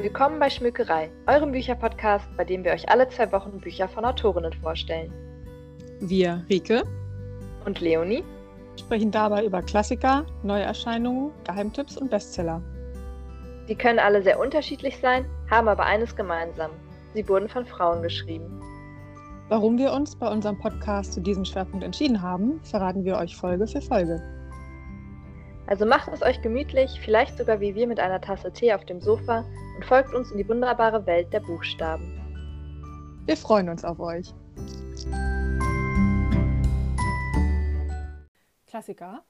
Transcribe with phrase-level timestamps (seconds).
[0.00, 4.52] Willkommen bei Schmückerei, eurem Bücherpodcast, bei dem wir euch alle zwei Wochen Bücher von Autorinnen
[4.52, 5.12] vorstellen.
[5.98, 6.84] Wir, Rike
[7.64, 8.22] und Leonie,
[8.78, 12.62] sprechen dabei über Klassiker, Neuerscheinungen, Geheimtipps und Bestseller.
[13.66, 16.70] Sie können alle sehr unterschiedlich sein, haben aber eines gemeinsam.
[17.14, 18.62] Sie wurden von Frauen geschrieben.
[19.48, 23.66] Warum wir uns bei unserem Podcast zu diesem Schwerpunkt entschieden haben, verraten wir euch Folge
[23.66, 24.22] für Folge.
[25.68, 29.02] Also macht es euch gemütlich, vielleicht sogar wie wir mit einer Tasse Tee auf dem
[29.02, 29.44] Sofa
[29.76, 33.22] und folgt uns in die wunderbare Welt der Buchstaben.
[33.26, 34.32] Wir freuen uns auf euch.
[38.66, 39.22] Klassiker,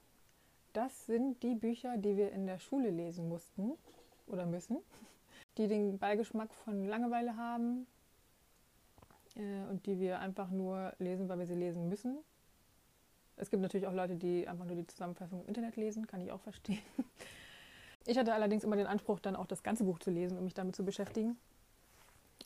[0.71, 3.73] das sind die Bücher, die wir in der Schule lesen mussten
[4.25, 4.77] oder müssen,
[5.57, 7.85] die den Beigeschmack von Langeweile haben
[9.35, 12.19] äh, und die wir einfach nur lesen, weil wir sie lesen müssen
[13.39, 16.31] es gibt natürlich auch Leute, die einfach nur die Zusammenfassung im Internet lesen, kann ich
[16.31, 16.79] auch verstehen.
[18.05, 20.53] Ich hatte allerdings immer den Anspruch, dann auch das ganze Buch zu lesen, um mich
[20.53, 21.37] damit zu beschäftigen.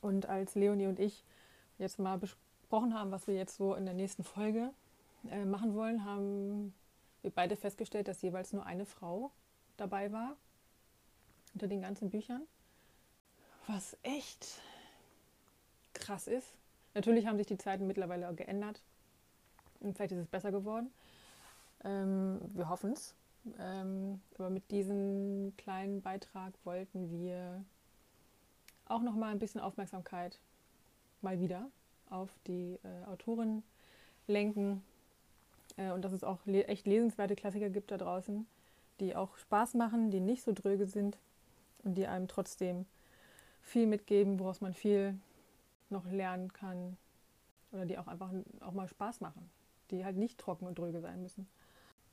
[0.02, 1.24] Und als Leonie und ich
[1.78, 4.70] jetzt mal besprochen haben, was wir jetzt so in der nächsten Folge
[5.30, 6.74] äh, machen wollen, haben
[7.22, 9.30] wir beide festgestellt, dass jeweils nur eine Frau
[9.76, 10.36] dabei war
[11.54, 12.42] unter den ganzen Büchern.
[13.66, 14.60] Was echt
[15.94, 16.48] krass ist.
[16.92, 18.82] Natürlich haben sich die Zeiten mittlerweile geändert.
[19.84, 20.90] Und vielleicht ist es besser geworden.
[21.84, 23.14] Ähm, wir hoffen es.
[23.58, 27.62] Ähm, aber mit diesem kleinen Beitrag wollten wir
[28.86, 30.38] auch noch mal ein bisschen Aufmerksamkeit
[31.20, 31.68] mal wieder
[32.08, 33.62] auf die äh, Autorin
[34.26, 34.82] lenken
[35.76, 38.46] äh, und dass es auch le echt lesenswerte Klassiker gibt da draußen,
[39.00, 41.18] die auch Spaß machen, die nicht so dröge sind
[41.82, 42.86] und die einem trotzdem
[43.60, 45.18] viel mitgeben, woraus man viel
[45.90, 46.96] noch lernen kann
[47.72, 49.50] oder die auch einfach auch mal Spaß machen
[49.90, 51.48] die halt nicht trocken und dröge sein müssen.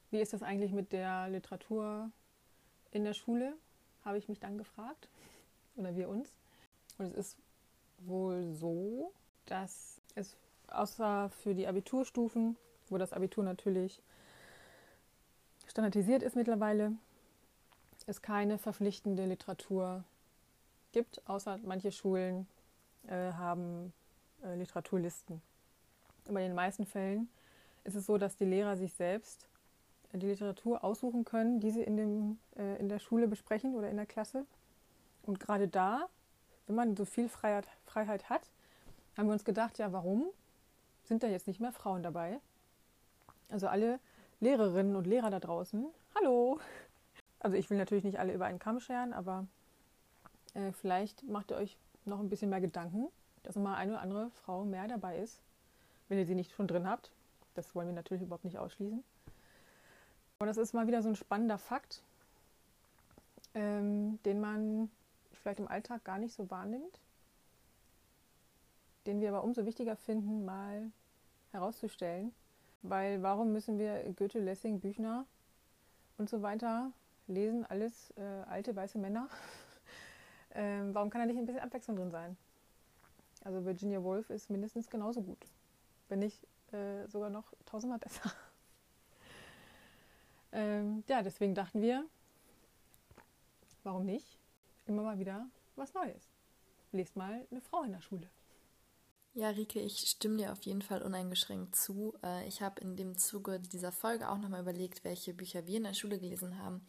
[0.10, 2.12] Wie ist das eigentlich mit der Literatur
[2.92, 3.54] in der Schule,
[4.04, 5.08] habe ich mich dann gefragt.
[5.76, 6.34] Oder wir uns.
[6.98, 7.38] Und es ist
[8.00, 9.14] wohl so,
[9.46, 10.36] dass es
[10.68, 12.58] außer für die Abiturstufen,
[12.90, 14.02] wo das Abitur natürlich
[15.68, 16.94] standardisiert ist mittlerweile,
[18.08, 20.04] es keine verpflichtende Literatur
[20.92, 22.48] gibt, außer manche Schulen
[23.08, 23.94] äh, haben
[24.44, 25.42] äh, Literaturlisten.
[26.28, 27.30] Aber in den meisten Fällen
[27.84, 29.47] ist es so, dass die Lehrer sich selbst
[30.14, 33.97] die Literatur aussuchen können, die sie in, dem, äh, in der Schule besprechen oder in
[33.97, 34.46] der Klasse.
[35.24, 36.09] Und gerade da,
[36.68, 38.50] wenn man so viel Freiheit, Freiheit hat,
[39.16, 40.25] haben wir uns gedacht, ja, warum
[41.03, 42.40] sind da jetzt nicht mehr Frauen dabei?
[43.50, 44.00] Also alle
[44.40, 46.59] Lehrerinnen und Lehrer da draußen, hallo!
[47.40, 49.48] Also ich will natürlich nicht alle über einen Kamm scheren, aber
[50.53, 53.08] äh, vielleicht macht ihr euch noch ein bisschen mehr Gedanken,
[53.44, 55.42] dass mal eine oder andere Frau mehr dabei ist,
[56.08, 57.12] wenn ihr sie nicht schon drin habt.
[57.53, 59.03] Das wollen wir natürlich überhaupt nicht ausschließen.
[60.39, 62.01] Und das ist mal wieder so ein spannender Fakt,
[63.53, 64.89] ähm, den man
[65.34, 67.00] vielleicht im Alltag gar nicht so wahrnimmt,
[69.06, 70.91] den wir aber umso wichtiger finden, mal
[71.51, 72.34] herauszustellen.
[72.84, 75.25] Weil warum müssen wir Goethe, Lessing, Büchner
[76.18, 76.91] und so weiter
[77.28, 77.66] lesen?
[77.66, 79.29] Alles äh, alte weiße Männer.
[80.56, 82.38] ähm, warum kann da nicht ein bisschen Abwechslung drin sein?
[83.44, 85.45] Also Virginia Woolf ist mindestens genauso gut,
[86.09, 88.32] wenn nicht äh, sogar noch tausendmal besser.
[90.52, 92.06] ähm, ja, deswegen dachten wir,
[93.84, 94.38] warum nicht?
[94.86, 96.30] Immer mal wieder was Neues.
[96.92, 98.30] Lest mal eine Frau in der Schule.
[99.34, 102.14] Ja, Rike, ich stimme dir auf jeden Fall uneingeschränkt zu.
[102.22, 105.84] Äh, ich habe in dem Zuge dieser Folge auch nochmal überlegt, welche Bücher wir in
[105.84, 106.86] der Schule gelesen haben.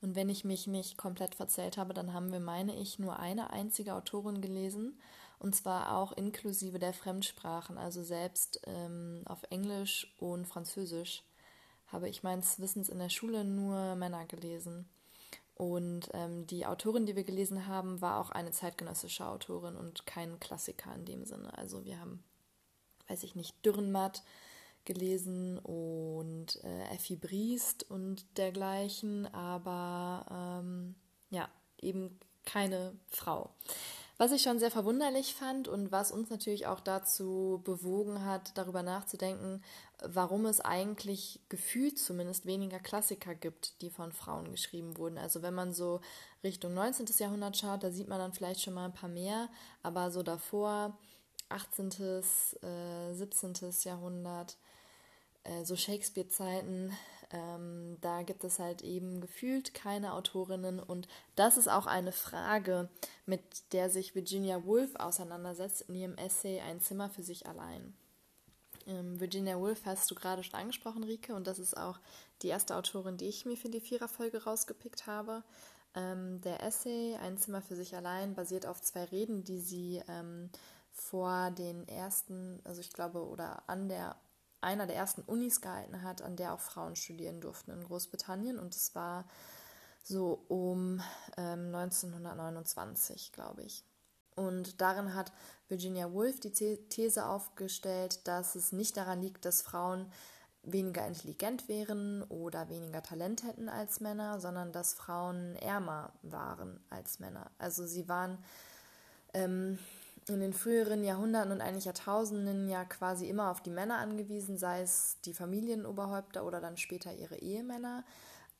[0.00, 3.50] Und wenn ich mich nicht komplett verzählt habe, dann haben wir, meine ich, nur eine
[3.50, 4.98] einzige Autorin gelesen
[5.42, 11.24] und zwar auch inklusive der Fremdsprachen, also selbst ähm, auf Englisch und Französisch
[11.88, 14.88] habe ich meines Wissens in der Schule nur Männer gelesen.
[15.54, 20.38] Und ähm, die Autorin, die wir gelesen haben, war auch eine zeitgenössische Autorin und kein
[20.38, 21.56] Klassiker in dem Sinne.
[21.58, 22.22] Also wir haben,
[23.08, 24.22] weiß ich nicht, Dürrenmatt
[24.84, 30.94] gelesen und äh, Effi Briest und dergleichen, aber ähm,
[31.30, 31.48] ja,
[31.80, 33.50] eben keine Frau.
[34.18, 38.82] Was ich schon sehr verwunderlich fand und was uns natürlich auch dazu bewogen hat, darüber
[38.82, 39.62] nachzudenken,
[40.04, 45.18] warum es eigentlich gefühlt zumindest weniger Klassiker gibt, die von Frauen geschrieben wurden.
[45.18, 46.00] Also wenn man so
[46.44, 47.06] Richtung 19.
[47.18, 49.48] Jahrhundert schaut, da sieht man dann vielleicht schon mal ein paar mehr,
[49.82, 50.96] aber so davor
[51.48, 52.22] 18.,
[52.62, 53.54] äh, 17.
[53.84, 54.56] Jahrhundert,
[55.44, 56.96] äh, so Shakespeare-Zeiten,
[57.30, 62.88] ähm, da gibt es halt eben gefühlt keine Autorinnen und das ist auch eine Frage,
[63.26, 67.94] mit der sich Virginia Woolf auseinandersetzt in ihrem Essay Ein Zimmer für sich allein.
[68.86, 72.00] Ähm, Virginia Woolf hast du gerade schon angesprochen, Rike, und das ist auch
[72.42, 75.44] die erste Autorin, die ich mir für die Viererfolge rausgepickt habe.
[75.94, 80.50] Ähm, der Essay Ein Zimmer für sich allein basiert auf zwei Reden, die sie ähm,
[80.90, 84.16] vor den ersten, also ich glaube, oder an der
[84.62, 88.58] einer der ersten Unis gehalten hat, an der auch Frauen studieren durften in Großbritannien.
[88.58, 89.26] Und es war
[90.02, 91.00] so um
[91.36, 93.84] ähm, 1929, glaube ich.
[94.34, 95.32] Und darin hat
[95.68, 100.10] Virginia Woolf die These aufgestellt, dass es nicht daran liegt, dass Frauen
[100.62, 107.18] weniger intelligent wären oder weniger Talent hätten als Männer, sondern dass Frauen ärmer waren als
[107.18, 107.50] Männer.
[107.58, 108.38] Also sie waren
[109.34, 109.78] ähm,
[110.28, 114.82] in den früheren Jahrhunderten und eigentlich Jahrtausenden ja quasi immer auf die Männer angewiesen, sei
[114.82, 118.04] es die Familienoberhäupter oder dann später ihre Ehemänner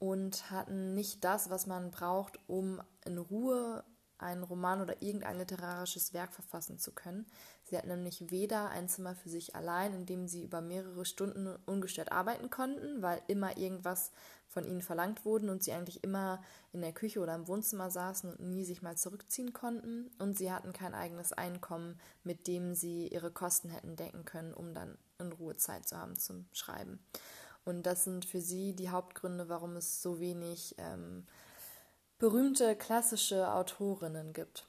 [0.03, 3.85] und hatten nicht das, was man braucht, um in Ruhe
[4.19, 7.25] einen Roman oder irgendein literarisches Werk verfassen zu können.
[7.63, 11.55] Sie hatten nämlich weder ein Zimmer für sich allein, in dem sie über mehrere Stunden
[11.67, 14.11] ungestört arbeiten konnten, weil immer irgendwas
[14.49, 18.29] von ihnen verlangt wurde und sie eigentlich immer in der Küche oder im Wohnzimmer saßen
[18.29, 20.11] und nie sich mal zurückziehen konnten.
[20.19, 24.75] Und sie hatten kein eigenes Einkommen, mit dem sie ihre Kosten hätten decken können, um
[24.75, 26.99] dann in Ruhe Zeit zu haben zum Schreiben.
[27.65, 31.27] Und das sind für sie die Hauptgründe, warum es so wenig ähm,
[32.19, 34.67] berühmte klassische Autorinnen gibt.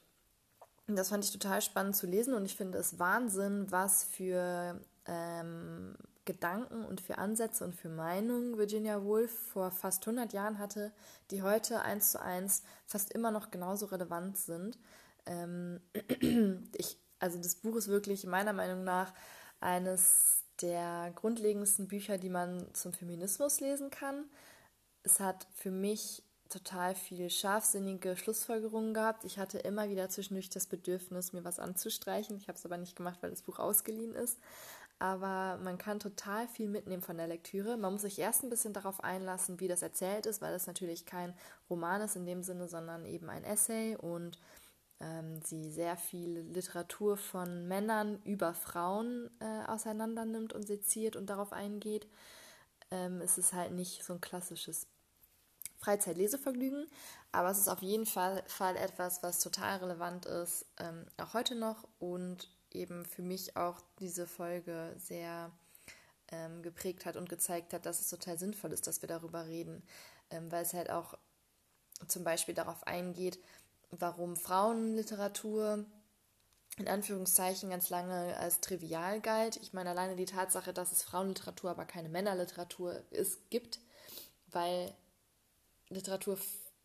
[0.87, 4.79] Und das fand ich total spannend zu lesen und ich finde es Wahnsinn, was für
[5.05, 5.95] ähm,
[6.25, 10.91] Gedanken und für Ansätze und für Meinungen Virginia Woolf vor fast 100 Jahren hatte,
[11.31, 14.77] die heute eins zu eins fast immer noch genauso relevant sind.
[15.25, 15.81] Ähm,
[16.75, 19.13] ich, also das Buch ist wirklich meiner Meinung nach
[19.59, 24.25] eines der grundlegendsten Bücher, die man zum Feminismus lesen kann.
[25.03, 29.25] Es hat für mich total viel scharfsinnige Schlussfolgerungen gehabt.
[29.25, 32.37] Ich hatte immer wieder zwischendurch das Bedürfnis, mir was anzustreichen.
[32.37, 34.39] Ich habe es aber nicht gemacht, weil das Buch ausgeliehen ist.
[34.99, 37.75] Aber man kann total viel mitnehmen von der Lektüre.
[37.75, 41.05] Man muss sich erst ein bisschen darauf einlassen, wie das erzählt ist, weil das natürlich
[41.05, 41.33] kein
[41.69, 44.39] Roman ist in dem Sinne, sondern eben ein Essay und
[45.03, 51.27] ähm, sie sehr viel Literatur von Männern über Frauen äh, auseinander nimmt und seziert und
[51.27, 52.07] darauf eingeht.
[52.89, 54.87] Ähm, es ist halt nicht so ein klassisches
[55.79, 56.87] Freizeitlesevergnügen,
[57.33, 61.55] aber es ist auf jeden Fall, Fall etwas, was total relevant ist, ähm, auch heute
[61.55, 65.51] noch und eben für mich auch diese Folge sehr
[66.31, 69.83] ähm, geprägt hat und gezeigt hat, dass es total sinnvoll ist, dass wir darüber reden,
[70.29, 71.17] ähm, weil es halt auch
[72.07, 73.39] zum Beispiel darauf eingeht,
[73.99, 75.85] warum Frauenliteratur
[76.77, 79.57] in Anführungszeichen ganz lange als trivial galt.
[79.57, 83.79] Ich meine alleine die Tatsache, dass es Frauenliteratur, aber keine Männerliteratur ist, gibt,
[84.47, 84.93] weil
[85.89, 86.37] Literatur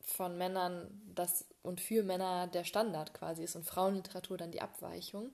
[0.03, 5.33] von Männern das und für Männer der Standard quasi ist und Frauenliteratur dann die Abweichung,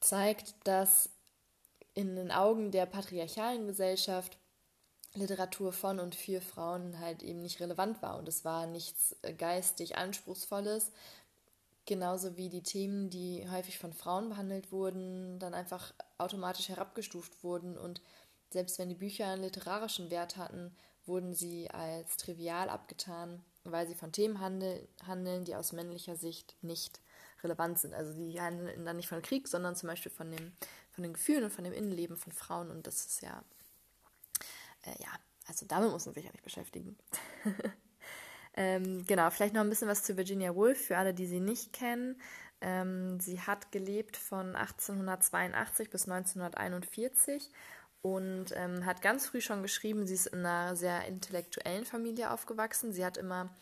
[0.00, 1.10] zeigt, dass
[1.94, 4.36] in den Augen der patriarchalen Gesellschaft
[5.14, 9.96] Literatur von und für Frauen halt eben nicht relevant war und es war nichts geistig
[9.96, 10.90] Anspruchsvolles,
[11.86, 17.78] genauso wie die Themen, die häufig von Frauen behandelt wurden, dann einfach automatisch herabgestuft wurden
[17.78, 18.00] und
[18.50, 20.74] selbst wenn die Bücher einen literarischen Wert hatten,
[21.06, 26.54] wurden sie als trivial abgetan, weil sie von Themen handel, handeln, die aus männlicher Sicht
[26.62, 27.00] nicht
[27.42, 27.94] relevant sind.
[27.94, 30.52] Also die handeln dann nicht von Krieg, sondern zum Beispiel von, dem,
[30.92, 32.70] von den Gefühlen und von dem Innenleben von Frauen.
[32.70, 33.42] Und das ist ja,
[34.84, 35.10] äh, ja,
[35.46, 36.96] also damit muss man sich ja nicht beschäftigen.
[38.54, 41.72] ähm, genau, vielleicht noch ein bisschen was zu Virginia Woolf für alle, die sie nicht
[41.72, 42.20] kennen.
[42.60, 47.50] Ähm, sie hat gelebt von 1882 bis 1941
[48.00, 52.92] und ähm, hat ganz früh schon geschrieben, sie ist in einer sehr intellektuellen Familie aufgewachsen.
[52.92, 53.54] Sie hat immer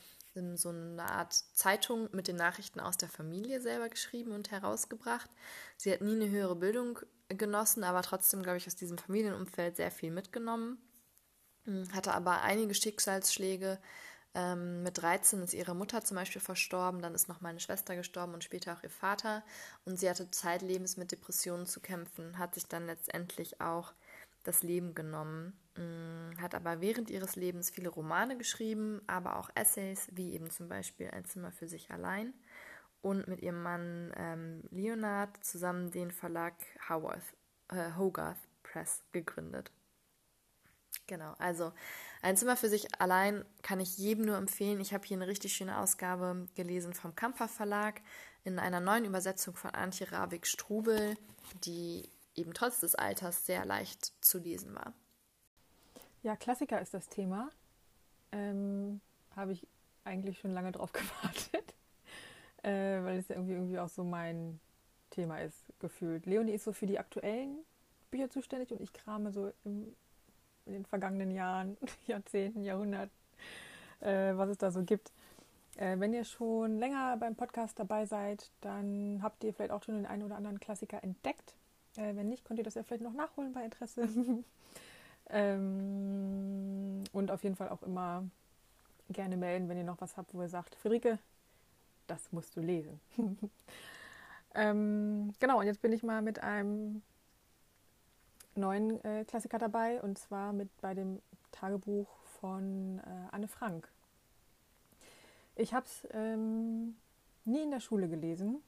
[0.54, 5.30] so eine Art Zeitung mit den Nachrichten aus der Familie selber geschrieben und herausgebracht.
[5.76, 6.98] Sie hat nie eine höhere Bildung
[7.28, 10.78] genossen, aber trotzdem, glaube ich, aus diesem Familienumfeld sehr viel mitgenommen.
[11.64, 13.78] Hm, hatte aber einige Schicksalsschläge.
[14.34, 18.32] Ähm, mit 13 ist ihre Mutter zum Beispiel verstorben, dann ist noch meine Schwester gestorben
[18.32, 19.42] und später auch ihr Vater.
[19.84, 23.92] Und sie hatte zeitlebens mit Depressionen zu kämpfen, hat sich dann letztendlich auch
[24.44, 30.08] das Leben genommen, mm, hat aber während ihres Lebens viele Romane geschrieben, aber auch Essays,
[30.12, 32.32] wie eben zum Beispiel Ein Zimmer für sich allein
[33.02, 36.54] und mit ihrem Mann ähm, Leonard zusammen den Verlag
[36.88, 37.34] Howarth,
[37.68, 39.70] äh, Hogarth Press gegründet.
[41.12, 41.72] Genau, also
[42.22, 44.80] ein Zimmer für sich allein kann ich jedem nur empfehlen.
[44.80, 48.00] Ich habe hier eine richtig schöne Ausgabe gelesen vom Kamper Verlag
[48.44, 51.18] in einer neuen Übersetzung von Antje Ravik-Strubel,
[51.64, 54.94] die eben trotz des Alters sehr leicht zu lesen war.
[56.22, 57.50] Ja, Klassiker ist das Thema.
[58.32, 59.02] Ähm,
[59.36, 59.68] Habe ich
[60.04, 61.74] eigentlich schon lange drauf gewartet,
[62.62, 64.60] äh, weil es ja irgendwie, irgendwie auch so mein
[65.10, 66.24] Thema ist, gefühlt.
[66.24, 67.58] Leonie ist so für die aktuellen
[68.10, 69.94] Bücher zuständig und ich krame so im,
[70.66, 71.76] in den vergangenen Jahren,
[72.06, 73.10] Jahrzehnten, Jahrhunderten,
[74.00, 75.12] äh, was es da so gibt.
[75.76, 79.94] Äh, wenn ihr schon länger beim Podcast dabei seid, dann habt ihr vielleicht auch schon
[79.94, 81.54] den einen oder anderen Klassiker entdeckt.
[81.96, 84.08] Äh, wenn nicht, könnt ihr das ja vielleicht noch nachholen bei Interesse.
[85.30, 88.24] ähm, und auf jeden Fall auch immer
[89.08, 91.18] gerne melden, wenn ihr noch was habt, wo ihr sagt, Friederike,
[92.06, 93.00] das musst du lesen.
[94.54, 97.02] ähm, genau, und jetzt bin ich mal mit einem
[98.54, 102.08] neuen äh, Klassiker dabei und zwar mit bei dem Tagebuch
[102.40, 103.88] von äh, Anne Frank.
[105.54, 106.96] Ich habe es ähm,
[107.44, 108.62] nie in der Schule gelesen,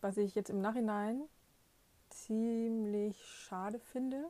[0.00, 1.22] was ich jetzt im Nachhinein
[2.10, 4.28] ziemlich schade finde.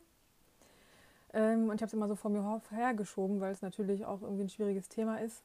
[1.32, 4.44] Ähm, und ich habe es immer so vor mir hergeschoben, weil es natürlich auch irgendwie
[4.44, 5.42] ein schwieriges Thema ist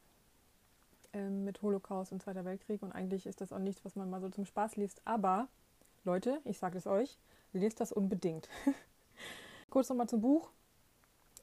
[1.14, 2.82] ähm, mit Holocaust und Zweiter Weltkrieg.
[2.84, 5.02] Und eigentlich ist das auch nichts, was man mal so zum Spaß liest.
[5.06, 5.48] Aber
[6.04, 7.18] Leute, ich sage es euch,
[7.54, 8.48] lest das unbedingt.
[9.70, 10.50] Kurz nochmal zum Buch.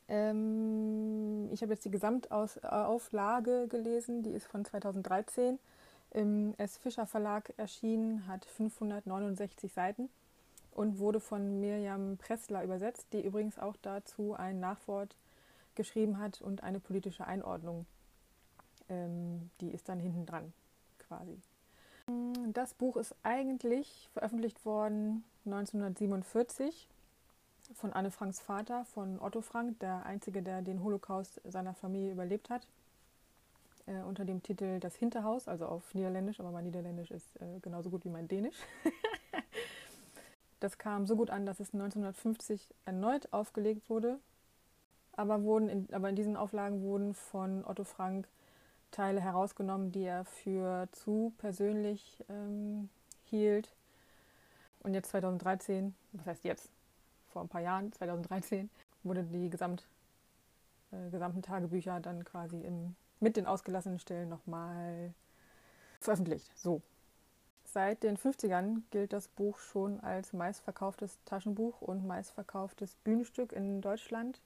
[0.08, 5.58] Ähm, ich habe jetzt die Gesamtauflage gelesen, die ist von 2013
[6.10, 6.76] im S.
[6.76, 10.08] Fischer Verlag erschienen, hat 569 Seiten
[10.72, 15.16] und wurde von Mirjam Pressler übersetzt, die übrigens auch dazu ein Nachwort
[15.74, 17.86] geschrieben hat und eine politische Einordnung.
[18.88, 20.52] Ähm, die ist dann hinten dran
[20.98, 21.38] quasi.
[22.52, 26.88] Das Buch ist eigentlich veröffentlicht worden 1947
[27.74, 32.50] von Anne Franks Vater, von Otto Frank, der einzige, der den Holocaust seiner Familie überlebt
[32.50, 32.66] hat,
[33.86, 37.90] äh, unter dem Titel Das Hinterhaus, also auf Niederländisch, aber mein Niederländisch ist äh, genauso
[37.90, 38.56] gut wie mein Dänisch.
[40.60, 44.18] das kam so gut an, dass es 1950 erneut aufgelegt wurde,
[45.12, 48.28] aber, wurden in, aber in diesen Auflagen wurden von Otto Frank
[48.90, 52.88] Teile herausgenommen, die er für zu persönlich ähm,
[53.24, 53.74] hielt.
[54.80, 56.70] Und jetzt 2013, was heißt jetzt?
[57.36, 58.70] Vor ein paar Jahren, 2013,
[59.02, 59.86] wurde die Gesamt,
[60.90, 65.12] äh, gesamten Tagebücher dann quasi im, mit den ausgelassenen Stellen nochmal
[66.00, 66.50] veröffentlicht.
[66.56, 66.80] So.
[67.64, 74.40] Seit den 50ern gilt das Buch schon als meistverkauftes Taschenbuch und meistverkauftes Bühnenstück in Deutschland.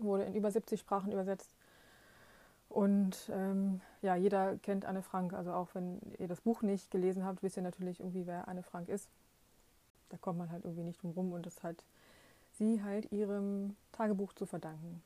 [0.00, 1.54] Wurde in über 70 Sprachen übersetzt.
[2.68, 5.34] Und ähm, ja, jeder kennt Anne Frank.
[5.34, 8.64] Also auch wenn ihr das Buch nicht gelesen habt, wisst ihr natürlich irgendwie, wer Anne
[8.64, 9.08] Frank ist
[10.12, 11.84] da kommt man halt irgendwie nicht drum rum und das hat
[12.68, 15.02] sie halt ihrem Tagebuch zu verdanken.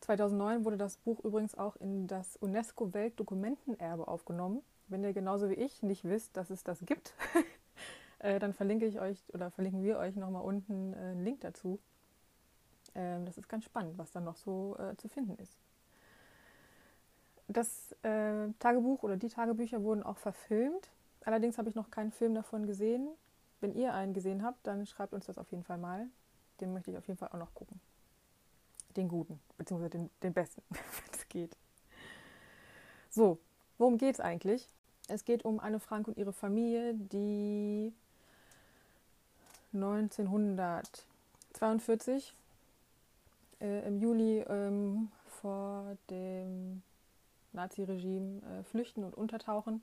[0.00, 4.62] 2009 wurde das Buch übrigens auch in das UNESCO-Weltdokumentenerbe aufgenommen.
[4.88, 7.14] Wenn ihr genauso wie ich nicht wisst, dass es das gibt,
[8.18, 11.78] äh, dann verlinke ich euch oder verlinken wir euch nochmal unten äh, einen Link dazu.
[12.96, 15.56] Ähm, das ist ganz spannend, was da noch so äh, zu finden ist.
[17.48, 17.94] Das
[18.60, 20.88] Tagebuch oder die Tagebücher wurden auch verfilmt.
[21.24, 23.08] Allerdings habe ich noch keinen Film davon gesehen.
[23.62, 26.08] Wenn ihr einen gesehen habt, dann schreibt uns das auf jeden Fall mal.
[26.60, 27.80] Den möchte ich auf jeden Fall auch noch gucken.
[28.96, 30.80] Den guten, beziehungsweise den, den besten, wenn
[31.12, 31.56] es geht.
[33.08, 33.38] So,
[33.78, 34.68] worum geht es eigentlich?
[35.06, 37.92] Es geht um Anne Frank und ihre Familie, die
[39.74, 42.34] 1942
[43.60, 46.82] äh, im Juli ähm, vor dem
[47.52, 49.82] Naziregime äh, flüchten und untertauchen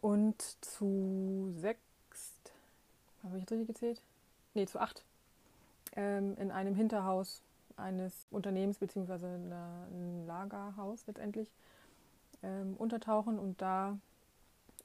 [0.00, 1.80] und zu sechs,
[3.22, 4.02] habe ich richtig gezählt?
[4.54, 5.04] Nee, zu acht
[5.96, 7.42] ähm, in einem Hinterhaus
[7.76, 9.26] eines Unternehmens bzw.
[9.26, 11.50] ein Lagerhaus letztendlich
[12.42, 13.98] ähm, untertauchen und da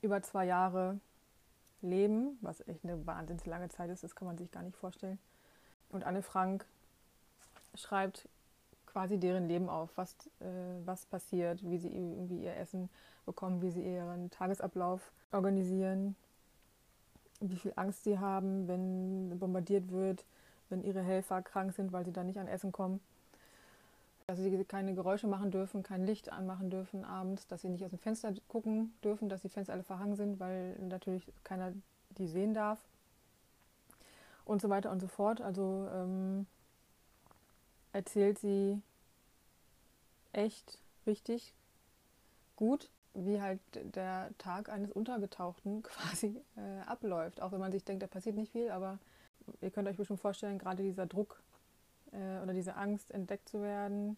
[0.02, 1.00] über zwei Jahre
[1.82, 5.20] leben, was echt eine wahnsinnig lange Zeit ist, das kann man sich gar nicht vorstellen.
[5.90, 6.66] Und Anne Frank
[7.76, 8.28] schreibt
[8.86, 10.46] quasi deren Leben auf, was, äh,
[10.86, 12.90] was passiert, wie sie irgendwie ihr Essen
[13.30, 16.16] bekommen, wie sie ihren Tagesablauf organisieren,
[17.40, 20.26] wie viel Angst sie haben, wenn bombardiert wird,
[20.70, 23.00] wenn ihre Helfer krank sind, weil sie dann nicht an Essen kommen.
[24.26, 27.92] Dass sie keine Geräusche machen dürfen, kein Licht anmachen dürfen abends, dass sie nicht aus
[27.92, 31.72] dem Fenster gucken dürfen, dass die Fenster alle verhangen sind, weil natürlich keiner
[32.18, 32.80] die sehen darf.
[34.44, 35.40] Und so weiter und so fort.
[35.42, 36.48] Also ähm,
[37.94, 38.82] erzählt sie
[40.34, 41.54] echt richtig
[42.56, 47.42] gut wie halt der Tag eines Untergetauchten quasi äh, abläuft.
[47.42, 49.00] Auch wenn man sich denkt, da passiert nicht viel, aber
[49.62, 51.42] ihr könnt euch bestimmt vorstellen, gerade dieser Druck
[52.12, 54.18] äh, oder diese Angst, entdeckt zu werden,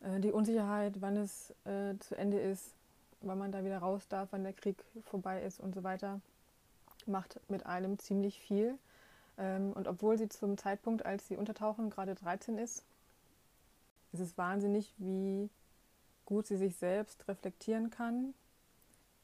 [0.00, 2.74] äh, die Unsicherheit, wann es äh, zu Ende ist,
[3.20, 6.20] wann man da wieder raus darf, wann der Krieg vorbei ist und so weiter,
[7.06, 8.78] macht mit einem ziemlich viel.
[9.38, 12.84] Ähm, und obwohl sie zum Zeitpunkt, als sie untertauchen, gerade 13 ist,
[14.12, 15.48] ist es wahnsinnig, wie
[16.26, 18.34] gut sie sich selbst reflektieren kann,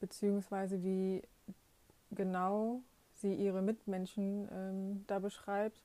[0.01, 1.23] beziehungsweise wie
[2.11, 2.83] genau
[3.21, 5.83] sie ihre Mitmenschen ähm, da beschreibt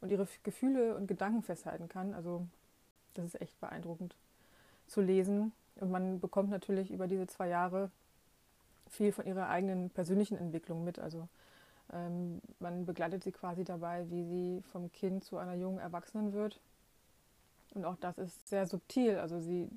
[0.00, 2.14] und ihre Gefühle und Gedanken festhalten kann.
[2.14, 2.46] Also
[3.14, 4.14] das ist echt beeindruckend
[4.86, 5.52] zu lesen.
[5.76, 7.90] Und man bekommt natürlich über diese zwei Jahre
[8.90, 10.98] viel von ihrer eigenen persönlichen Entwicklung mit.
[10.98, 11.28] Also
[11.92, 16.60] ähm, man begleitet sie quasi dabei, wie sie vom Kind zu einer jungen Erwachsenen wird.
[17.74, 19.18] Und auch das ist sehr subtil.
[19.18, 19.68] Also sie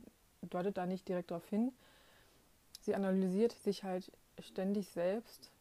[0.41, 1.71] deutet da nicht direkt darauf hin.
[2.81, 5.51] Sie analysiert sich halt ständig selbst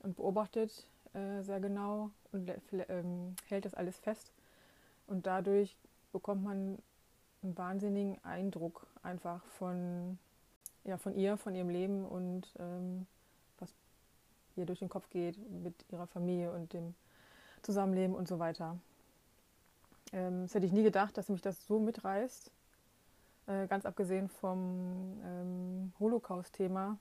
[0.00, 2.50] und beobachtet äh, sehr genau und
[2.88, 4.32] ähm, hält das alles fest.
[5.06, 5.76] Und dadurch
[6.12, 6.78] bekommt man
[7.42, 10.18] einen wahnsinnigen Eindruck einfach von,
[10.84, 13.06] ja, von ihr, von ihrem Leben und ähm,
[13.58, 13.70] was
[14.56, 16.94] ihr durch den Kopf geht mit ihrer Familie und dem
[17.62, 18.78] Zusammenleben und so weiter.
[20.12, 22.50] Ähm, das hätte ich nie gedacht, dass mich das so mitreißt.
[23.46, 26.98] Äh, ganz abgesehen vom ähm, Holocaust-Thema.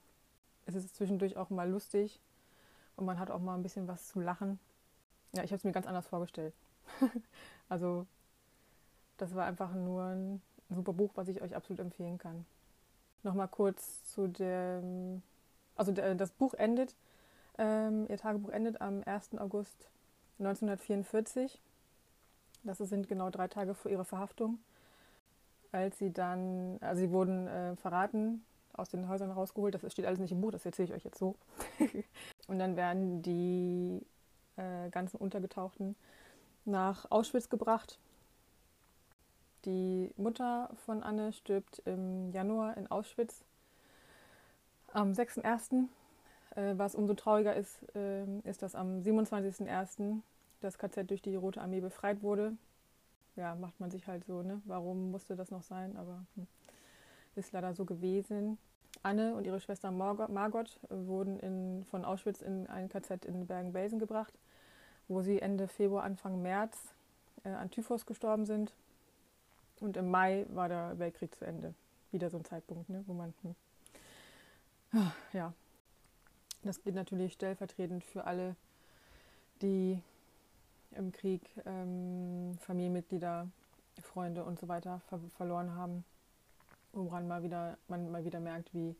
[0.66, 2.20] Es ist zwischendurch auch mal lustig
[2.96, 4.60] und man hat auch mal ein bisschen was zu lachen.
[5.34, 6.54] Ja, ich habe es mir ganz anders vorgestellt.
[7.70, 8.06] also
[9.18, 12.46] das war einfach nur ein super Buch, was ich euch absolut empfehlen kann.
[13.24, 15.24] Nochmal kurz zu dem,
[15.76, 16.96] also der, das Buch endet,
[17.58, 19.38] ähm, ihr Tagebuch endet am 1.
[19.38, 19.90] August
[20.40, 21.62] 1944.
[22.64, 24.60] Das sind genau drei Tage vor ihrer Verhaftung.
[25.74, 29.76] Als sie dann, also sie wurden äh, verraten, aus den Häusern rausgeholt.
[29.76, 31.36] Das steht alles nicht im Buch, das erzähle ich euch jetzt so.
[32.48, 34.02] und dann werden die
[34.56, 35.98] äh, ganzen Untergetauchten
[36.64, 38.00] nach Auschwitz gebracht
[39.66, 43.44] die Mutter von Anne stirbt im Januar in Auschwitz.
[44.92, 45.88] Am 6.1.,
[46.56, 50.20] äh, was umso trauriger ist, äh, ist, dass am 27.01.
[50.60, 52.54] das KZ durch die Rote Armee befreit wurde.
[53.36, 54.62] Ja, macht man sich halt so, ne?
[54.66, 55.98] Warum musste das noch sein?
[55.98, 56.48] Aber hm,
[57.36, 58.58] ist leider so gewesen.
[59.02, 63.98] Anne und ihre Schwester Margot, Margot wurden in, von Auschwitz in ein KZ in Bergen-Belsen
[63.98, 64.34] gebracht,
[65.08, 66.94] wo sie Ende Februar, Anfang März
[67.44, 68.72] äh, an Typhus gestorben sind.
[69.80, 71.74] Und im Mai war der Weltkrieg zu Ende.
[72.12, 73.34] Wieder so ein Zeitpunkt, ne, wo man.
[74.92, 75.54] Hm, ja,
[76.62, 78.56] das gilt natürlich stellvertretend für alle,
[79.62, 80.00] die
[80.94, 83.48] im Krieg ähm, Familienmitglieder,
[84.02, 86.04] Freunde und so weiter ver verloren haben.
[86.92, 88.96] Woran mal wieder, man mal wieder merkt, wie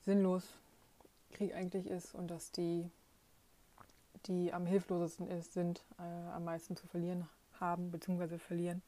[0.00, 0.44] sinnlos
[1.32, 2.90] Krieg eigentlich ist und dass die,
[4.26, 7.28] die am hilflosesten ist, sind, äh, am meisten zu verlieren
[7.60, 8.38] haben bzw.
[8.38, 8.82] verlieren.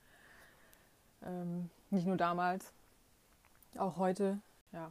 [1.24, 2.72] Ähm, nicht nur damals,
[3.76, 4.40] auch heute,
[4.72, 4.90] ja.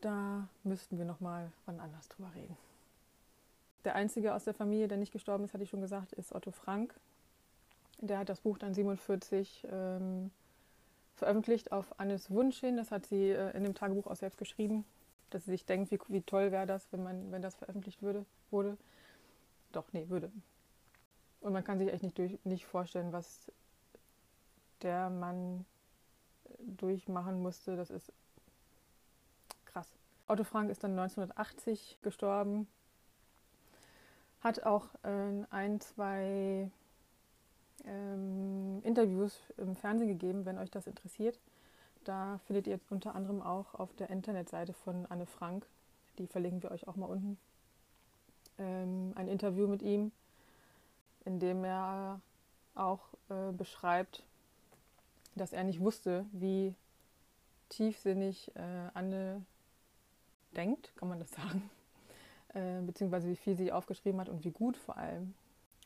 [0.00, 2.56] Da müssten wir nochmal wann anders drüber reden.
[3.84, 6.50] Der einzige aus der Familie, der nicht gestorben ist, hatte ich schon gesagt, ist Otto
[6.50, 6.94] Frank.
[7.98, 10.30] Der hat das Buch dann 47 ähm,
[11.14, 12.76] veröffentlicht auf Annes Wunsch hin.
[12.76, 14.84] Das hat sie äh, in dem Tagebuch auch selbst geschrieben,
[15.30, 18.24] dass sie sich denkt, wie, wie toll wäre das, wenn, man, wenn das veröffentlicht würde,
[18.50, 18.76] wurde.
[19.72, 20.30] Doch, nee, würde.
[21.40, 23.50] Und man kann sich echt nicht, durch, nicht vorstellen, was
[24.82, 25.64] der man
[26.58, 28.12] durchmachen musste, das ist
[29.66, 29.88] krass.
[30.26, 32.66] Otto Frank ist dann 1980 gestorben,
[34.44, 36.70] hat auch äh, ein, zwei
[37.86, 41.40] ähm, Interviews im Fernsehen gegeben, wenn euch das interessiert.
[42.04, 45.66] Da findet ihr unter anderem auch auf der Internetseite von Anne Frank,
[46.18, 47.38] die verlinken wir euch auch mal unten,
[48.58, 50.12] ähm, ein Interview mit ihm,
[51.24, 52.20] in dem er
[52.74, 54.22] auch äh, beschreibt,
[55.34, 56.74] dass er nicht wusste, wie
[57.70, 59.44] tiefsinnig äh, Anne
[60.54, 61.70] denkt, kann man das sagen,
[62.54, 65.34] äh, beziehungsweise wie viel sie aufgeschrieben hat und wie gut vor allem.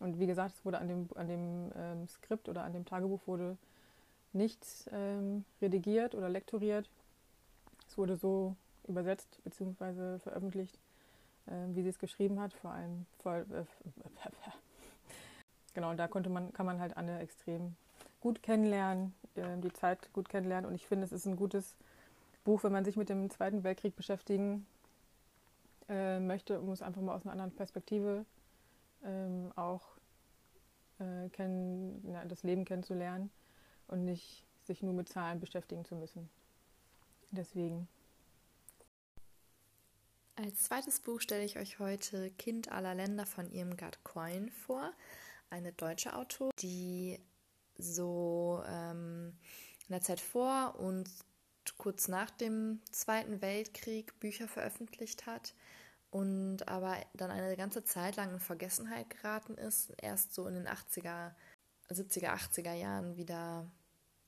[0.01, 3.21] Und wie gesagt, es wurde an dem, an dem ähm, Skript oder an dem Tagebuch
[3.27, 3.57] wurde
[4.33, 6.89] nichts ähm, redigiert oder lektoriert.
[7.89, 8.55] Es wurde so
[8.87, 10.19] übersetzt bzw.
[10.19, 10.79] veröffentlicht,
[11.47, 12.53] äh, wie sie es geschrieben hat.
[12.53, 13.65] Vor allem voll, äh,
[15.75, 17.75] genau, da konnte man, kann man halt Anne extrem
[18.21, 20.69] gut kennenlernen, äh, die Zeit gut kennenlernen.
[20.69, 21.77] Und ich finde, es ist ein gutes
[22.45, 24.67] Buch, wenn man sich mit dem Zweiten Weltkrieg beschäftigen
[25.89, 28.27] äh, möchte, um es einfach mal aus einer anderen Perspektive
[29.05, 29.99] ähm, auch
[30.99, 33.31] äh, kennen, ja, das Leben kennenzulernen
[33.87, 36.29] und nicht sich nur mit Zahlen beschäftigen zu müssen.
[37.31, 37.89] Deswegen.
[40.37, 44.93] Als zweites Buch stelle ich euch heute Kind aller Länder von Irmgard Coin vor,
[45.51, 47.19] eine deutsche Autorin, die
[47.77, 49.37] so ähm,
[49.89, 51.11] in der Zeit vor und
[51.77, 55.55] kurz nach dem Zweiten Weltkrieg Bücher veröffentlicht hat
[56.11, 60.67] und aber dann eine ganze Zeit lang in Vergessenheit geraten ist, erst so in den
[60.67, 61.33] 80er,
[61.91, 63.67] 70er, 80er Jahren wieder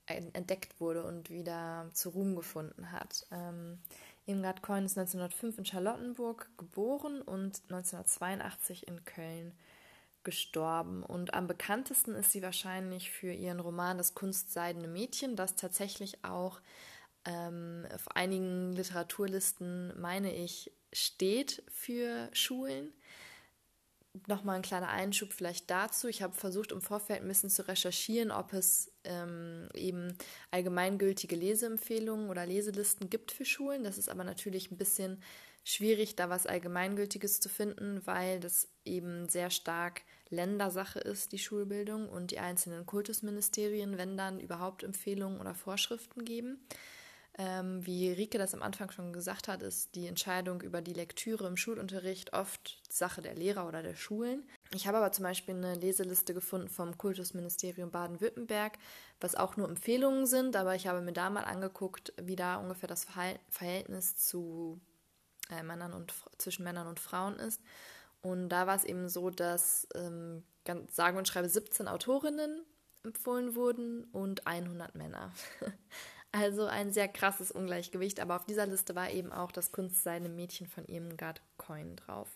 [0.06, 3.26] entdeckt wurde und wieder zu Ruhm gefunden hat.
[3.30, 3.78] Ähm,
[4.26, 9.52] Irmgard Coin ist 1905 in Charlottenburg geboren und 1982 in Köln
[10.22, 11.02] gestorben.
[11.02, 16.60] Und am bekanntesten ist sie wahrscheinlich für ihren Roman Das kunstseidene Mädchen, das tatsächlich auch
[17.24, 22.92] ähm, auf einigen Literaturlisten, meine ich, steht für Schulen.
[24.26, 26.08] Nochmal ein kleiner Einschub vielleicht dazu.
[26.08, 30.16] Ich habe versucht, im Vorfeld ein bisschen zu recherchieren, ob es ähm, eben
[30.50, 33.84] allgemeingültige Leseempfehlungen oder Leselisten gibt für Schulen.
[33.84, 35.22] Das ist aber natürlich ein bisschen
[35.62, 42.08] schwierig, da was Allgemeingültiges zu finden, weil das eben sehr stark Ländersache ist, die Schulbildung
[42.08, 46.66] und die einzelnen Kultusministerien, wenn dann überhaupt Empfehlungen oder Vorschriften geben.
[47.38, 51.46] Ähm, wie Rike das am Anfang schon gesagt hat, ist die Entscheidung über die Lektüre
[51.46, 54.42] im Schulunterricht oft Sache der Lehrer oder der Schulen.
[54.74, 58.78] Ich habe aber zum Beispiel eine Leseliste gefunden vom Kultusministerium Baden-Württemberg,
[59.20, 62.88] was auch nur Empfehlungen sind, aber ich habe mir da mal angeguckt, wie da ungefähr
[62.88, 63.06] das
[63.48, 64.80] Verhältnis zu
[65.50, 67.60] äh, Männern und zwischen Männern und Frauen ist.
[68.22, 72.64] Und da war es eben so, dass ähm, ganz, sage und schreibe 17 Autorinnen
[73.02, 75.32] empfohlen wurden und 100 Männer.
[76.32, 80.68] Also ein sehr krasses Ungleichgewicht, aber auf dieser Liste war eben auch das Kunstseide Mädchen
[80.68, 82.28] von Irmgard Coin drauf.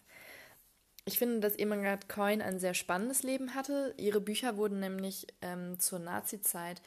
[1.04, 3.94] Ich finde, dass Irmgard Coin ein sehr spannendes Leben hatte.
[3.98, 6.80] Ihre Bücher wurden nämlich ähm, zur Nazi-Zeit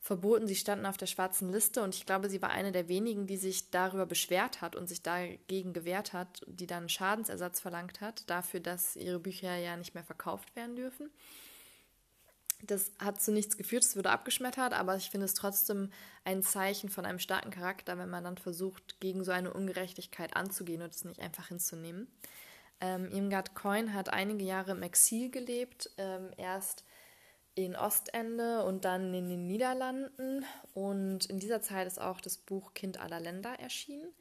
[0.00, 0.48] verboten.
[0.48, 3.36] Sie standen auf der schwarzen Liste und ich glaube, sie war eine der wenigen, die
[3.36, 8.60] sich darüber beschwert hat und sich dagegen gewehrt hat, die dann Schadensersatz verlangt hat, dafür,
[8.60, 11.10] dass ihre Bücher ja nicht mehr verkauft werden dürfen.
[12.62, 15.90] Das hat zu nichts geführt, es wurde abgeschmettert, aber ich finde es trotzdem
[16.24, 20.82] ein Zeichen von einem starken Charakter, wenn man dann versucht, gegen so eine Ungerechtigkeit anzugehen
[20.82, 22.08] und es nicht einfach hinzunehmen.
[22.80, 26.84] Ähm, Irmgard Coin hat einige Jahre im Exil gelebt, ähm, erst
[27.54, 30.44] in Ostende und dann in den Niederlanden.
[30.72, 34.12] Und in dieser Zeit ist auch das Buch Kind aller Länder erschienen,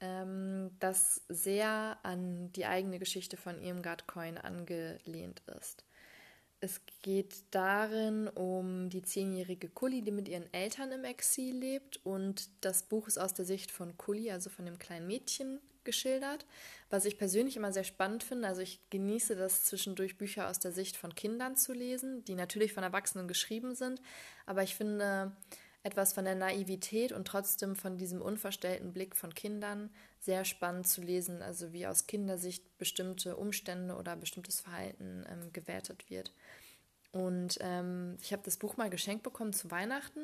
[0.00, 5.84] ähm, das sehr an die eigene Geschichte von Irmgard Coin angelehnt ist.
[6.60, 12.00] Es geht darin um die zehnjährige Kulli, die mit ihren Eltern im Exil lebt.
[12.04, 16.44] Und das Buch ist aus der Sicht von Kulli, also von dem kleinen Mädchen, geschildert.
[16.90, 18.48] Was ich persönlich immer sehr spannend finde.
[18.48, 22.72] Also ich genieße das zwischendurch Bücher aus der Sicht von Kindern zu lesen, die natürlich
[22.72, 24.02] von Erwachsenen geschrieben sind.
[24.46, 25.32] Aber ich finde
[25.86, 31.00] etwas von der Naivität und trotzdem von diesem unverstellten Blick von Kindern sehr spannend zu
[31.00, 36.32] lesen, also wie aus Kindersicht bestimmte Umstände oder bestimmtes Verhalten ähm, gewertet wird.
[37.16, 40.20] Und ähm, ich habe das Buch mal geschenkt bekommen zu Weihnachten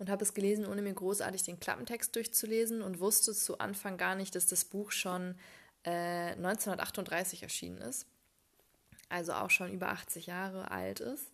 [0.00, 4.16] und habe es gelesen, ohne mir großartig den Klappentext durchzulesen und wusste zu Anfang gar
[4.16, 5.36] nicht, dass das Buch schon
[5.84, 8.08] äh, 1938 erschienen ist.
[9.08, 11.30] Also auch schon über 80 Jahre alt ist.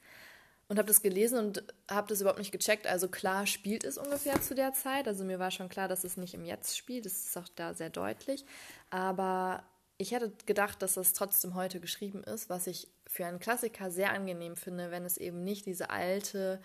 [0.68, 2.86] Und habe das gelesen und habe das überhaupt nicht gecheckt.
[2.86, 5.08] Also klar spielt es ungefähr zu der Zeit.
[5.08, 7.06] Also mir war schon klar, dass es nicht im Jetzt spielt.
[7.06, 8.44] Das ist auch da sehr deutlich.
[8.90, 9.62] Aber
[9.98, 14.12] ich hätte gedacht, dass das trotzdem heute geschrieben ist, was ich für einen Klassiker sehr
[14.12, 16.62] angenehm finde, wenn es eben nicht diese alte,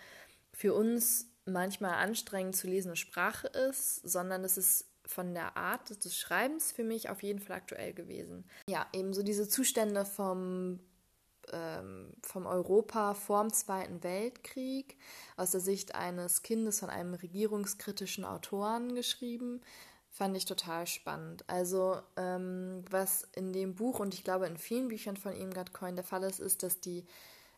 [0.52, 6.16] für uns manchmal anstrengend zu lesende Sprache ist, sondern es ist von der Art des
[6.16, 8.44] Schreibens für mich auf jeden Fall aktuell gewesen.
[8.68, 10.78] Ja, eben so diese Zustände vom,
[11.52, 14.96] ähm, vom Europa vorm Zweiten Weltkrieg
[15.36, 19.60] aus der Sicht eines Kindes von einem regierungskritischen Autoren geschrieben
[20.14, 21.42] fand ich total spannend.
[21.48, 25.96] Also ähm, was in dem Buch und ich glaube in vielen Büchern von Irmgard Coin
[25.96, 27.04] der Fall ist, ist, dass die,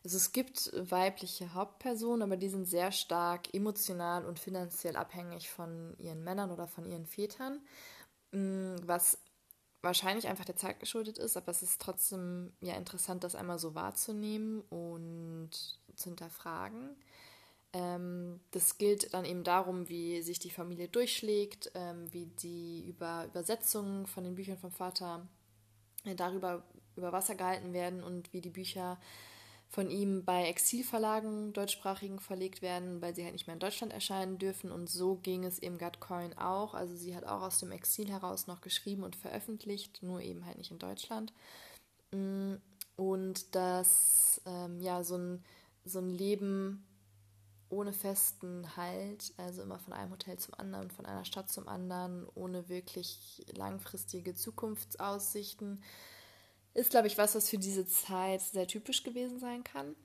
[0.03, 5.95] also es gibt weibliche Hauptpersonen, aber die sind sehr stark emotional und finanziell abhängig von
[5.99, 7.61] ihren Männern oder von ihren Vätern,
[8.31, 9.19] mm, was
[9.83, 13.75] wahrscheinlich einfach der Zeit geschuldet ist, aber es ist trotzdem ja interessant, das einmal so
[13.75, 15.51] wahrzunehmen und
[15.95, 16.95] zu hinterfragen.
[17.77, 23.25] Ähm, das gilt dann eben darum, wie sich die Familie durchschlägt, ähm, wie die über
[23.25, 25.27] Übersetzungen von den Büchern vom Vater
[26.03, 26.63] äh, darüber
[26.95, 28.97] über Wasser gehalten werden und wie die Bücher
[29.69, 34.39] von ihm bei Exilverlagen deutschsprachigen verlegt werden, weil sie halt nicht mehr in Deutschland erscheinen
[34.39, 34.71] dürfen.
[34.71, 36.73] Und so ging es eben Gerd Coyne auch.
[36.73, 40.57] Also sie hat auch aus dem Exil heraus noch geschrieben und veröffentlicht, nur eben halt
[40.57, 41.33] nicht in Deutschland.
[42.11, 42.55] Mm,
[42.95, 45.43] und dass ähm, ja so ein,
[45.85, 46.87] so ein Leben
[47.69, 52.27] ohne festen Halt, also immer von einem Hotel zum anderen, von einer Stadt zum anderen,
[52.35, 55.83] ohne wirklich langfristige Zukunftsaussichten,
[56.73, 59.95] ist, glaube ich, was, was für diese Zeit sehr typisch gewesen sein kann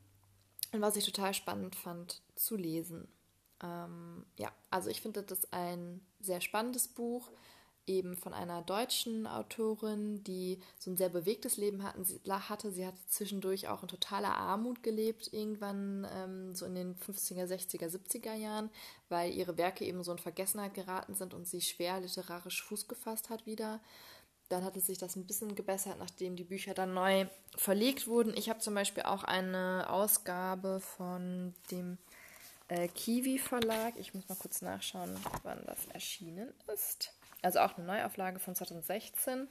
[0.72, 3.07] und was ich total spannend fand zu lesen.
[3.62, 7.31] Ähm, ja, also ich finde das ein sehr spannendes Buch
[7.86, 12.70] eben von einer deutschen Autorin, die so ein sehr bewegtes Leben hatte.
[12.70, 17.88] Sie hat zwischendurch auch in totaler Armut gelebt, irgendwann ähm, so in den 50er, 60er,
[17.88, 18.70] 70er Jahren,
[19.08, 23.30] weil ihre Werke eben so in Vergessenheit geraten sind und sie schwer literarisch Fuß gefasst
[23.30, 23.80] hat wieder.
[24.48, 28.36] Dann hat es sich das ein bisschen gebessert, nachdem die Bücher dann neu verlegt wurden.
[28.36, 31.96] Ich habe zum Beispiel auch eine Ausgabe von dem
[32.68, 33.94] äh, Kiwi Verlag.
[33.98, 37.12] Ich muss mal kurz nachschauen, wann das erschienen ist.
[37.42, 39.48] Also auch eine Neuauflage von 2016.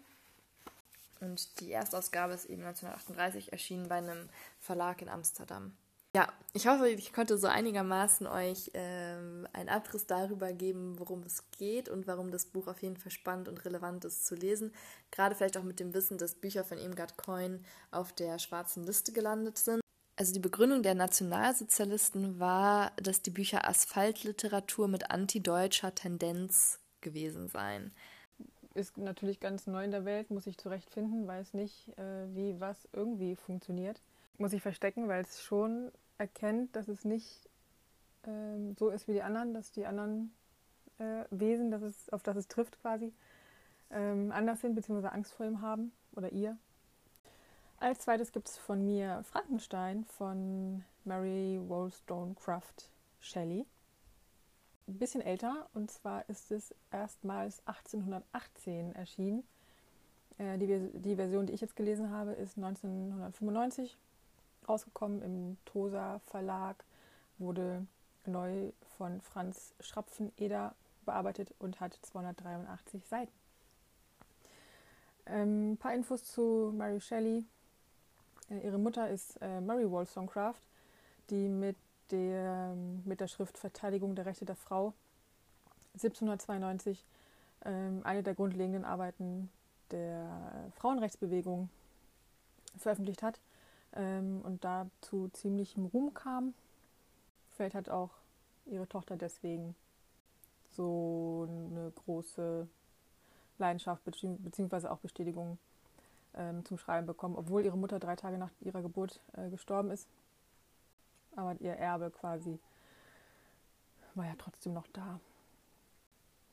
[1.19, 5.75] Und die Erstausgabe ist eben 1938 erschienen bei einem Verlag in Amsterdam.
[6.13, 11.43] Ja, ich hoffe, ich konnte so einigermaßen euch ähm, einen Abriss darüber geben, worum es
[11.57, 14.73] geht und warum das Buch auf jeden Fall spannend und relevant ist zu lesen.
[15.11, 19.13] Gerade vielleicht auch mit dem Wissen, dass Bücher von Irmgard Coin auf der schwarzen Liste
[19.13, 19.79] gelandet sind.
[20.17, 27.91] Also die Begründung der Nationalsozialisten war, dass die Bücher Asphaltliteratur mit antideutscher Tendenz gewesen seien.
[28.73, 32.87] Ist natürlich ganz neu in der Welt, muss ich zurechtfinden, weiß nicht, äh, wie was
[32.93, 34.01] irgendwie funktioniert.
[34.37, 37.49] Muss ich verstecken, weil es schon erkennt, dass es nicht
[38.25, 40.33] ähm, so ist wie die anderen, dass die anderen
[40.99, 43.13] äh, Wesen, dass es, auf das es trifft quasi,
[43.89, 46.57] ähm, anders sind, beziehungsweise Angst vor ihm haben oder ihr.
[47.77, 53.65] Als zweites gibt es von mir Frankenstein von Mary Wollstonecraft Shelley.
[54.91, 59.47] Ein bisschen älter und zwar ist es erstmals 1818 erschienen.
[60.37, 63.97] Äh, die, die Version, die ich jetzt gelesen habe, ist 1995
[64.67, 66.83] rausgekommen im Tosa Verlag,
[67.37, 67.87] wurde
[68.25, 70.75] neu von Franz Schrapfeneder
[71.05, 73.31] bearbeitet und hat 283 Seiten.
[75.25, 77.45] Ähm, ein paar Infos zu Mary Shelley.
[78.49, 80.61] Äh, ihre Mutter ist äh, Mary Wollstonecraft,
[81.29, 81.77] die mit
[82.11, 84.93] der, mit der Schrift Verteidigung der Rechte der Frau
[85.93, 87.03] 1792
[87.65, 89.49] ähm, eine der grundlegenden Arbeiten
[89.91, 91.69] der Frauenrechtsbewegung
[92.77, 93.39] veröffentlicht hat
[93.93, 96.53] ähm, und dazu ziemlichem Ruhm kam.
[97.49, 98.11] Vielleicht hat auch
[98.65, 99.75] ihre Tochter deswegen
[100.71, 102.67] so eine große
[103.57, 104.87] Leidenschaft bzw.
[104.87, 105.57] auch Bestätigung
[106.35, 110.07] ähm, zum Schreiben bekommen, obwohl ihre Mutter drei Tage nach ihrer Geburt äh, gestorben ist.
[111.35, 112.59] Aber ihr Erbe quasi
[114.15, 115.19] war ja trotzdem noch da.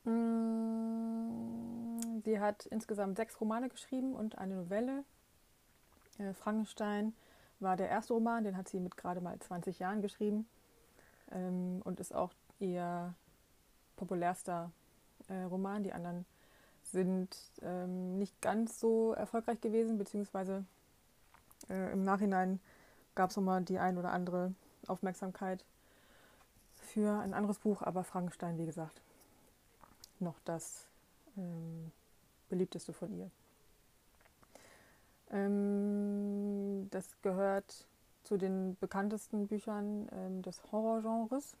[0.09, 5.03] Mm, sie hat insgesamt sechs Romane geschrieben und eine Novelle.
[6.17, 7.13] Äh, Frankenstein
[7.59, 10.47] war der erste Roman, den hat sie mit gerade mal 20 Jahren geschrieben
[11.31, 13.13] ähm, und ist auch ihr
[13.97, 14.71] populärster
[15.27, 15.83] äh, Roman.
[15.83, 16.25] Die anderen
[16.83, 20.63] sind ähm, nicht ganz so erfolgreich gewesen, beziehungsweise
[21.69, 22.59] äh, im Nachhinein
[23.15, 24.53] gab es nochmal die ein oder andere
[24.87, 25.63] Aufmerksamkeit
[26.75, 29.01] für ein anderes Buch, aber Frankenstein, wie gesagt,
[30.19, 30.87] noch das
[31.37, 31.91] ähm,
[32.49, 33.29] beliebteste von ihr.
[35.31, 37.85] Ähm, das gehört
[38.23, 41.55] zu den bekanntesten Büchern ähm, des Horrorgenres.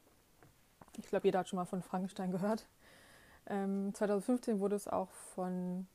[0.97, 2.67] Ich glaube, jeder hat schon mal von Frankenstein gehört.
[3.47, 5.87] Ähm, 2015 wurde es auch von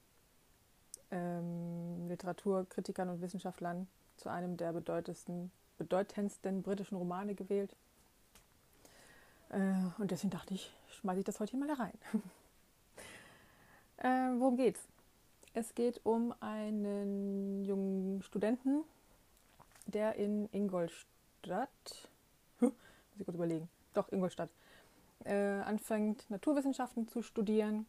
[1.10, 7.74] ähm, Literaturkritikern und Wissenschaftlern zu einem der bedeutendsten, bedeutendsten britischen Romane gewählt.
[9.50, 11.98] Äh, und deswegen dachte ich, schmeiße ich das heute hier mal rein.
[13.98, 14.80] äh, worum geht's?
[15.52, 18.82] Es geht um einen jungen Studenten,
[19.86, 21.68] der in Ingolstadt,
[22.58, 22.72] muss
[23.18, 24.50] ich kurz überlegen, doch Ingolstadt,
[25.24, 27.86] äh, anfängt Naturwissenschaften zu studieren,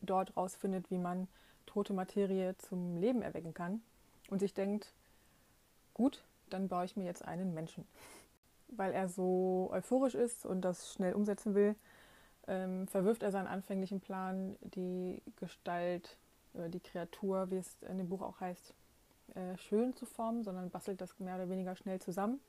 [0.00, 1.28] dort rausfindet, wie man
[1.66, 3.82] tote Materie zum Leben erwecken kann
[4.30, 4.92] und sich denkt,
[5.92, 7.86] gut, dann baue ich mir jetzt einen Menschen.
[8.68, 11.74] Weil er so euphorisch ist und das schnell umsetzen will,
[12.46, 16.16] ähm, verwirft er seinen anfänglichen Plan, die Gestalt
[16.54, 18.74] äh, die Kreatur, wie es in dem Buch auch heißt,
[19.34, 22.40] äh, schön zu formen, sondern bastelt das mehr oder weniger schnell zusammen.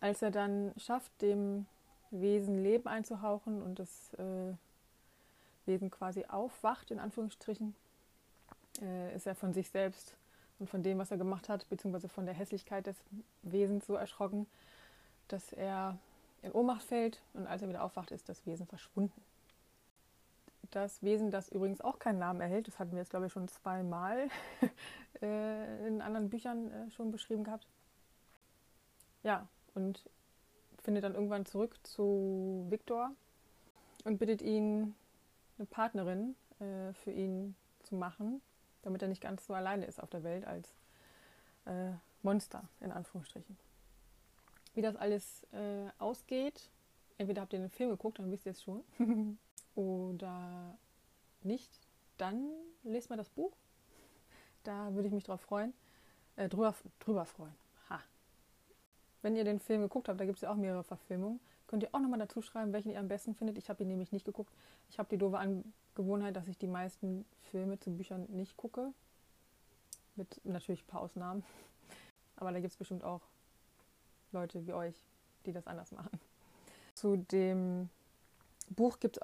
[0.00, 1.66] Als er dann schafft, dem
[2.10, 4.52] Wesen Leben einzuhauchen und das äh,
[5.64, 7.74] Wesen quasi aufwacht, in Anführungsstrichen,
[8.82, 10.16] äh, ist er von sich selbst
[10.62, 12.96] und von dem, was er gemacht hat, beziehungsweise von der Hässlichkeit des
[13.42, 14.46] Wesens so erschrocken,
[15.28, 15.98] dass er
[16.42, 19.20] in Ohnmacht fällt und als er wieder aufwacht, ist das Wesen verschwunden
[20.72, 23.48] das Wesen, das übrigens auch keinen Namen erhält, das hatten wir jetzt, glaube ich, schon
[23.48, 24.28] zweimal
[25.22, 27.66] äh, in anderen Büchern äh, schon beschrieben gehabt.
[29.22, 30.02] Ja, und
[30.82, 33.12] findet dann irgendwann zurück zu Viktor
[34.04, 34.94] und bittet ihn,
[35.58, 38.40] eine Partnerin äh, für ihn zu machen,
[38.82, 40.74] damit er nicht ganz so alleine ist auf der Welt als
[41.66, 41.92] äh,
[42.22, 43.56] Monster, in Anführungsstrichen.
[44.74, 46.70] Wie das alles äh, ausgeht,
[47.18, 48.82] entweder habt ihr den Film geguckt, dann wisst ihr es schon.
[49.74, 50.76] oder
[51.42, 51.70] nicht,
[52.18, 52.50] dann
[52.82, 53.52] lest mal das Buch.
[54.64, 55.74] Da würde ich mich drauf freuen.
[56.36, 57.54] Äh, drüber, drüber freuen.
[57.90, 58.00] Ha.
[59.22, 61.40] Wenn ihr den Film geguckt habt, da gibt es ja auch mehrere Verfilmungen,
[61.72, 63.56] könnt ihr auch nochmal dazu schreiben, welchen ihr am besten findet.
[63.56, 64.52] Ich habe ihn nämlich nicht geguckt.
[64.90, 68.92] Ich habe die doofe Angewohnheit, dass ich die meisten Filme zu Büchern nicht gucke.
[70.14, 71.42] Mit natürlich ein paar Ausnahmen.
[72.36, 73.22] Aber da gibt es bestimmt auch
[74.32, 74.94] Leute wie euch,
[75.46, 76.20] die das anders machen.
[76.94, 77.88] Zu dem
[78.68, 79.16] Buch gibt,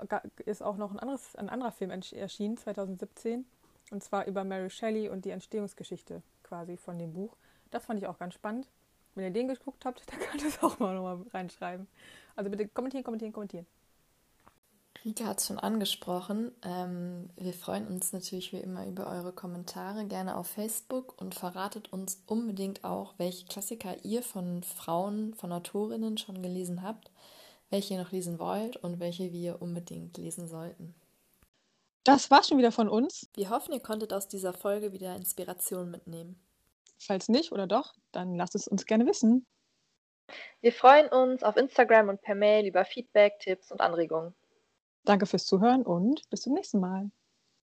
[0.47, 3.45] ist auch noch ein, anderes, ein anderer Film erschienen, 2017.
[3.91, 7.37] Und zwar über Mary Shelley und die Entstehungsgeschichte quasi von dem Buch.
[7.71, 8.71] Das fand ich auch ganz spannend.
[9.19, 11.89] Wenn ihr den geguckt habt, dann könnt ihr es auch mal nochmal reinschreiben.
[12.37, 13.67] Also bitte kommentieren, kommentieren, kommentieren.
[15.05, 16.53] Rika hat es schon angesprochen.
[16.63, 21.93] Ähm, wir freuen uns natürlich wie immer über eure Kommentare, gerne auf Facebook und verratet
[21.93, 27.11] uns unbedingt auch, welche Klassiker ihr von Frauen, von Autorinnen schon gelesen habt,
[27.71, 30.95] welche ihr noch lesen wollt und welche wir unbedingt lesen sollten.
[32.05, 33.29] Das war schon wieder von uns.
[33.35, 36.39] Wir hoffen, ihr konntet aus dieser Folge wieder Inspiration mitnehmen.
[36.99, 39.47] Falls nicht oder doch, dann lasst es uns gerne wissen.
[40.61, 44.35] Wir freuen uns auf Instagram und per Mail über Feedback, Tipps und Anregungen.
[45.05, 47.11] Danke fürs Zuhören und bis zum nächsten Mal.